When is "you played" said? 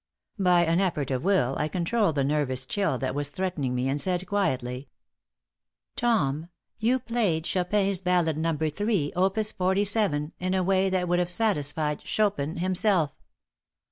6.79-7.45